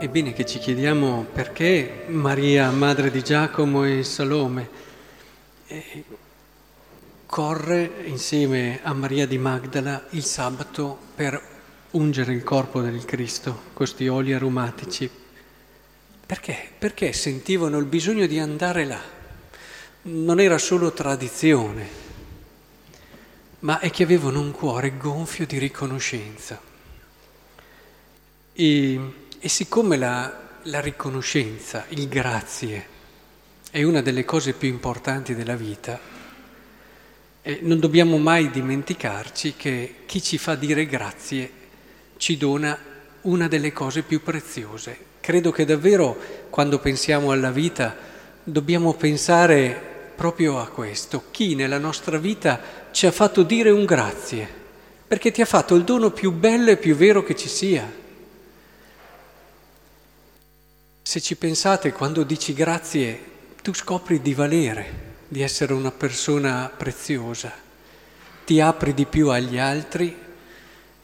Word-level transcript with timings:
È 0.00 0.08
bene 0.08 0.32
che 0.32 0.46
ci 0.46 0.58
chiediamo 0.58 1.26
perché 1.30 2.04
Maria, 2.06 2.70
madre 2.70 3.10
di 3.10 3.22
Giacomo 3.22 3.84
e 3.84 4.02
Salome, 4.02 4.70
eh, 5.66 6.04
corre 7.26 8.04
insieme 8.06 8.80
a 8.82 8.94
Maria 8.94 9.26
di 9.26 9.36
Magdala 9.36 10.06
il 10.12 10.24
sabato 10.24 10.98
per 11.14 11.38
ungere 11.90 12.32
il 12.32 12.42
corpo 12.42 12.80
del 12.80 13.04
Cristo, 13.04 13.64
questi 13.74 14.08
oli 14.08 14.32
aromatici. 14.32 15.10
Perché? 16.24 16.70
Perché 16.78 17.12
sentivano 17.12 17.76
il 17.76 17.84
bisogno 17.84 18.24
di 18.24 18.38
andare 18.38 18.86
là. 18.86 19.02
Non 20.04 20.40
era 20.40 20.56
solo 20.56 20.94
tradizione, 20.94 21.86
ma 23.58 23.78
è 23.80 23.90
che 23.90 24.04
avevano 24.04 24.40
un 24.40 24.50
cuore 24.50 24.96
gonfio 24.96 25.44
di 25.44 25.58
riconoscenza. 25.58 26.58
E, 28.54 29.19
e 29.42 29.48
siccome 29.48 29.96
la, 29.96 30.58
la 30.64 30.80
riconoscenza, 30.80 31.86
il 31.88 32.08
grazie, 32.08 32.86
è 33.70 33.82
una 33.82 34.02
delle 34.02 34.26
cose 34.26 34.52
più 34.52 34.68
importanti 34.68 35.34
della 35.34 35.56
vita, 35.56 35.98
e 37.42 37.60
non 37.62 37.78
dobbiamo 37.78 38.18
mai 38.18 38.50
dimenticarci 38.50 39.54
che 39.56 39.94
chi 40.04 40.20
ci 40.20 40.36
fa 40.36 40.56
dire 40.56 40.84
grazie 40.84 41.50
ci 42.18 42.36
dona 42.36 42.78
una 43.22 43.48
delle 43.48 43.72
cose 43.72 44.02
più 44.02 44.22
preziose. 44.22 45.08
Credo 45.20 45.50
che 45.50 45.64
davvero 45.64 46.18
quando 46.50 46.78
pensiamo 46.78 47.30
alla 47.30 47.50
vita 47.50 47.96
dobbiamo 48.44 48.92
pensare 48.92 50.12
proprio 50.14 50.58
a 50.58 50.68
questo. 50.68 51.24
Chi 51.30 51.54
nella 51.54 51.78
nostra 51.78 52.18
vita 52.18 52.60
ci 52.90 53.06
ha 53.06 53.10
fatto 53.10 53.42
dire 53.42 53.70
un 53.70 53.86
grazie, 53.86 54.46
perché 55.08 55.30
ti 55.30 55.40
ha 55.40 55.46
fatto 55.46 55.74
il 55.74 55.84
dono 55.84 56.10
più 56.10 56.30
bello 56.30 56.70
e 56.70 56.76
più 56.76 56.94
vero 56.94 57.22
che 57.22 57.34
ci 57.34 57.48
sia. 57.48 57.99
Se 61.10 61.20
ci 61.20 61.34
pensate, 61.34 61.90
quando 61.90 62.22
dici 62.22 62.52
grazie, 62.52 63.18
tu 63.64 63.74
scopri 63.74 64.22
di 64.22 64.32
valere 64.32 65.16
di 65.26 65.42
essere 65.42 65.72
una 65.72 65.90
persona 65.90 66.70
preziosa, 66.76 67.52
ti 68.44 68.60
apri 68.60 68.94
di 68.94 69.06
più 69.06 69.28
agli 69.30 69.58
altri 69.58 70.16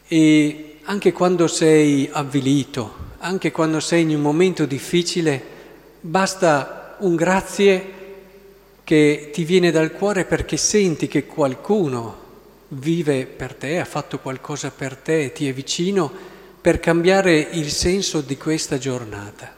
e 0.07 0.79
anche 0.85 1.11
quando 1.11 1.49
sei 1.49 2.09
avvilito, 2.13 3.15
anche 3.19 3.51
quando 3.51 3.81
sei 3.81 4.03
in 4.03 4.11
un 4.11 4.21
momento 4.21 4.65
difficile, 4.65 5.43
basta 6.03 6.95
un 7.01 7.17
grazie 7.17 7.93
che 8.85 9.31
ti 9.33 9.43
viene 9.43 9.73
dal 9.73 9.91
cuore 9.91 10.25
perché 10.25 10.57
senti 10.57 11.09
che 11.09 11.27
qualcuno 11.27 12.17
vive 12.69 13.27
per 13.27 13.55
te, 13.55 13.81
ha 13.81 13.85
fatto 13.85 14.21
qualcosa 14.21 14.71
per 14.71 14.95
te, 14.95 15.33
ti 15.33 15.49
è 15.49 15.53
vicino 15.53 16.09
per 16.61 16.79
cambiare 16.79 17.37
il 17.41 17.73
senso 17.73 18.21
di 18.21 18.37
questa 18.37 18.79
giornata. 18.79 19.55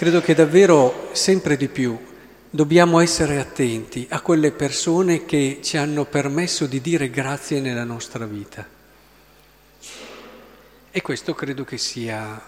Credo 0.00 0.22
che 0.22 0.32
davvero 0.32 1.10
sempre 1.12 1.58
di 1.58 1.68
più 1.68 1.94
Dobbiamo 2.48 3.00
essere 3.00 3.38
attenti 3.38 4.06
a 4.08 4.22
quelle 4.22 4.50
persone 4.50 5.26
che 5.26 5.60
ci 5.62 5.76
hanno 5.76 6.06
permesso 6.06 6.64
di 6.64 6.80
dire 6.80 7.10
grazie 7.10 7.60
nella 7.60 7.84
nostra 7.84 8.24
vita. 8.24 8.66
E 10.90 11.02
questo 11.02 11.34
credo 11.34 11.64
che 11.64 11.76
sia 11.76 12.42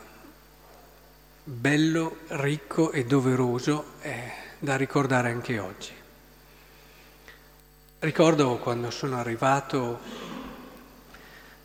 bello, 1.44 2.16
ricco 2.28 2.90
e 2.90 3.04
doveroso 3.04 3.84
eh, 4.00 4.32
da 4.58 4.76
ricordare 4.76 5.30
anche 5.30 5.58
oggi. 5.58 5.92
Ricordo 7.98 8.56
quando 8.56 8.90
sono 8.90 9.18
arrivato, 9.18 10.00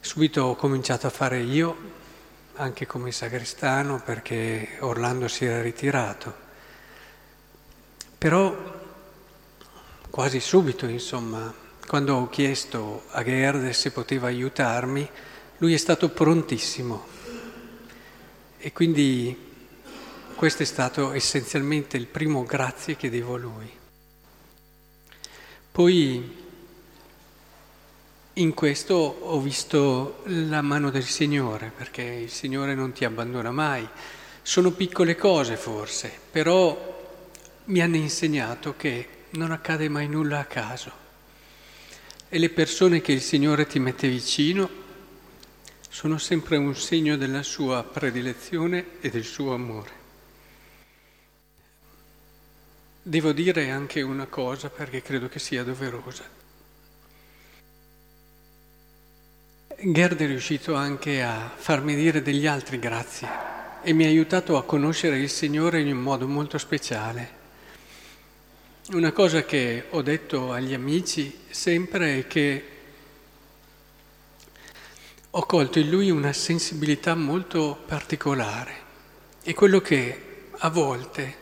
subito 0.02 0.44
ho 0.44 0.56
cominciato 0.56 1.08
a 1.08 1.12
fare 1.12 1.40
io, 1.40 1.76
anche 2.58 2.86
come 2.86 3.12
sagrestano, 3.12 4.02
perché 4.04 4.78
Orlando 4.80 5.28
si 5.28 5.46
era 5.46 5.62
ritirato. 5.62 6.36
Però 8.18 8.56
quasi 10.10 10.40
subito, 10.40 10.88
insomma, 10.88 11.54
quando 11.88 12.16
ho 12.16 12.30
chiesto 12.30 13.04
a 13.12 13.24
Gerd 13.24 13.70
se 13.70 13.92
poteva 13.92 14.28
aiutarmi, 14.28 15.10
lui 15.60 15.74
è 15.74 15.78
stato 15.78 16.10
prontissimo. 16.10 17.06
E 18.58 18.74
quindi 18.74 19.46
questo 20.36 20.64
è 20.64 20.66
stato 20.66 21.14
essenzialmente 21.14 21.96
il 21.98 22.08
primo 22.08 22.44
grazie 22.44 22.96
che 22.96 23.10
devo 23.10 23.36
a 23.36 23.38
lui. 23.38 23.72
Poi 25.72 26.37
in 28.38 28.54
questo 28.54 28.94
ho 28.96 29.40
visto 29.40 30.22
la 30.26 30.62
mano 30.62 30.92
del 30.92 31.06
Signore, 31.06 31.72
perché 31.76 32.04
il 32.04 32.30
Signore 32.30 32.76
non 32.76 32.92
ti 32.92 33.04
abbandona 33.04 33.52
mai. 33.52 33.88
Sono 34.42 34.72
piccole 34.72 35.16
cose 35.16 35.58
forse, 35.58 36.12
però 36.32 36.96
mi 37.66 37.82
hanno 37.82 37.96
insegnato 37.96 38.76
che 38.78 39.08
non 39.32 39.52
accade 39.52 39.90
mai 39.90 40.08
nulla 40.08 40.40
a 40.40 40.46
caso 40.46 41.06
e 42.30 42.38
le 42.40 42.50
persone 42.50 43.02
che 43.02 43.12
il 43.12 43.22
Signore 43.22 43.66
ti 43.66 43.80
mette 43.80 44.08
vicino 44.08 44.86
sono 45.90 46.18
sempre 46.18 46.58
un 46.58 46.76
segno 46.76 47.18
della 47.18 47.42
sua 47.42 47.84
predilezione 47.84 49.00
e 49.00 49.10
del 49.10 49.24
suo 49.24 49.54
amore. 49.54 49.92
Devo 53.02 53.32
dire 53.32 53.72
anche 53.72 54.02
una 54.02 54.28
cosa 54.28 54.70
perché 54.70 55.02
credo 55.02 55.28
che 55.28 55.40
sia 55.40 55.64
doverosa. 55.64 56.47
Gerd 59.90 60.20
è 60.20 60.26
riuscito 60.26 60.74
anche 60.76 61.24
a 61.24 61.50
farmi 61.56 61.96
dire 61.96 62.22
degli 62.22 62.46
altri 62.46 62.78
grazie 62.78 63.30
e 63.82 63.94
mi 63.94 64.04
ha 64.04 64.08
aiutato 64.08 64.58
a 64.58 64.66
conoscere 64.66 65.18
il 65.18 65.30
Signore 65.30 65.80
in 65.80 65.96
un 65.96 66.02
modo 66.02 66.28
molto 66.28 66.58
speciale. 66.58 67.30
Una 68.90 69.14
cosa 69.14 69.46
che 69.46 69.86
ho 69.90 70.02
detto 70.02 70.52
agli 70.52 70.74
amici 70.74 71.34
sempre 71.50 72.20
è 72.20 72.28
che 72.28 72.66
ho 75.30 75.46
colto 75.46 75.80
in 75.80 75.90
lui 75.90 76.10
una 76.10 76.34
sensibilità 76.34 77.16
molto 77.16 77.82
particolare 77.88 78.76
e 79.42 79.54
quello 79.54 79.80
che 79.80 80.50
a 80.52 80.70
volte 80.70 81.36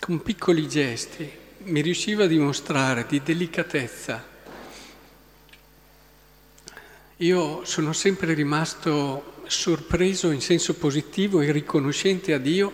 con 0.00 0.20
piccoli 0.20 0.68
gesti 0.68 1.30
mi 1.58 1.80
riusciva 1.80 2.24
a 2.24 2.28
dimostrare 2.28 3.06
di 3.06 3.22
delicatezza. 3.22 4.34
Io 7.20 7.64
sono 7.64 7.94
sempre 7.94 8.34
rimasto 8.34 9.40
sorpreso 9.46 10.32
in 10.32 10.42
senso 10.42 10.74
positivo 10.74 11.40
e 11.40 11.50
riconoscente 11.50 12.34
a 12.34 12.38
Dio 12.38 12.70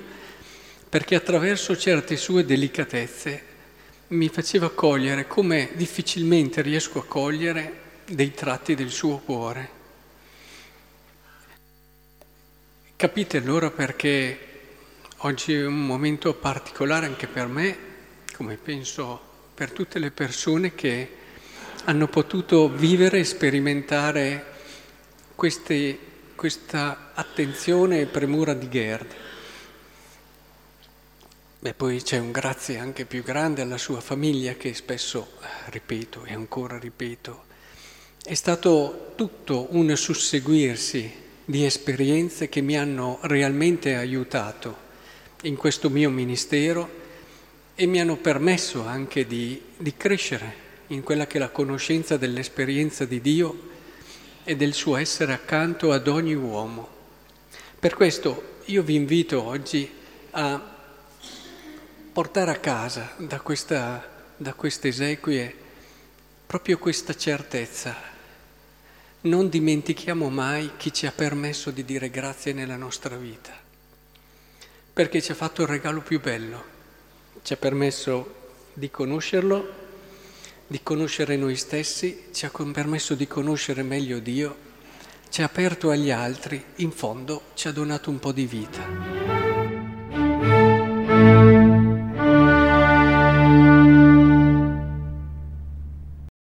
perché 0.89 1.15
attraverso 1.15 1.77
certe 1.77 2.17
sue 2.17 2.45
delicatezze 2.45 3.45
mi 4.09 4.29
faceva 4.29 4.71
cogliere 4.71 5.29
come 5.29 5.71
difficilmente 5.75 6.61
riesco 6.61 6.99
a 6.99 7.05
cogliere 7.05 8.01
dei 8.05 8.35
tratti 8.35 8.75
del 8.75 8.91
suo 8.91 9.19
cuore. 9.19 9.71
Capite 12.97 13.37
allora 13.37 13.71
perché 13.71 14.39
oggi 15.19 15.55
è 15.55 15.65
un 15.65 15.87
momento 15.87 16.35
particolare 16.35 17.07
anche 17.07 17.29
per 17.29 17.47
me, 17.47 17.79
come 18.35 18.57
penso 18.57 19.21
per 19.55 19.71
tutte 19.71 20.01
le 20.01 20.11
persone 20.11 20.75
che 20.75 21.21
hanno 21.84 22.06
potuto 22.06 22.69
vivere 22.69 23.19
e 23.19 23.25
sperimentare 23.25 24.44
queste, 25.34 25.99
questa 26.37 27.11
attenzione 27.14 28.00
e 28.00 28.06
premura 28.06 28.55
di 28.55 28.69
Gerd. 28.69 29.14
Beh, 31.58 31.75
poi 31.75 32.02
c'è 32.02 32.19
un 32.19 32.31
grazie 32.31 32.79
anche 32.79 33.05
più 33.05 33.23
grande 33.23 33.62
alla 33.62 33.79
sua 33.79 34.00
famiglia 34.00 34.55
che 34.55 34.75
spesso, 34.75 35.32
ripeto 35.70 36.25
e 36.25 36.34
ancora 36.34 36.79
ripeto, 36.79 37.44
è 38.25 38.35
stato 38.35 39.12
tutto 39.17 39.69
un 39.70 39.96
susseguirsi 39.96 41.20
di 41.44 41.64
esperienze 41.64 42.49
che 42.49 42.61
mi 42.61 42.78
hanno 42.78 43.19
realmente 43.23 43.96
aiutato 43.96 44.90
in 45.43 45.56
questo 45.56 45.90
mio 45.90 46.11
ministero 46.11 47.00
e 47.75 47.87
mi 47.87 48.00
hanno 48.00 48.17
permesso 48.17 48.87
anche 48.87 49.26
di, 49.26 49.61
di 49.76 49.96
crescere 49.96 50.70
in 50.93 51.03
quella 51.03 51.27
che 51.27 51.39
è 51.39 51.41
la 51.41 51.49
conoscenza 51.49 52.19
dell'esperienza 52.19 53.06
di 53.06 53.21
Dio 53.21 53.71
e 54.44 54.56
del 54.56 54.75
suo 54.75 54.97
essere 54.97 55.33
accanto 55.33 55.91
ad 55.91 56.06
ogni 56.06 56.35
uomo. 56.35 56.89
Per 57.79 57.94
questo 57.94 58.61
io 58.67 58.83
vi 58.83 58.94
invito 58.94 59.43
oggi 59.43 59.91
a 60.33 60.71
portare 62.12 62.50
a 62.50 62.59
casa 62.59 63.15
da, 63.17 63.41
questa, 63.41 64.06
da 64.37 64.53
queste 64.53 64.89
esequie 64.89 65.55
proprio 66.47 66.77
questa 66.79 67.17
certezza. 67.17 68.11
Non 69.23 69.49
dimentichiamo 69.49 70.29
mai 70.29 70.73
chi 70.77 70.93
ci 70.93 71.06
ha 71.06 71.12
permesso 71.12 71.71
di 71.71 71.85
dire 71.87 72.11
grazie 72.11 72.53
nella 72.53 72.77
nostra 72.77 73.17
vita, 73.17 73.53
perché 74.93 75.23
ci 75.23 75.31
ha 75.33 75.37
fatto 75.37 75.62
il 75.62 75.69
regalo 75.69 76.03
più 76.03 76.21
bello, 76.21 76.65
ci 77.43 77.55
ha 77.55 77.56
permesso 77.56 78.50
di 78.75 78.91
conoscerlo, 78.91 79.81
di 80.73 80.81
conoscere 80.83 81.37
noi 81.37 81.55
stessi, 81.55 82.29
ci 82.33 82.47
ha 82.47 82.51
permesso 82.73 83.15
di 83.15 83.27
conoscere 83.27 83.83
meglio 83.83 84.21
Dio, 84.21 84.57
ci 85.29 85.43
ha 85.43 85.45
aperto 85.45 85.91
agli 85.91 86.11
altri, 86.11 86.65
in 86.77 86.91
fondo 86.91 87.43
ci 87.53 87.69
ha 87.69 87.73
donato 87.73 88.09
un 88.09 88.19
po' 88.19 88.33
di 88.33 88.47
vita. 88.47 89.12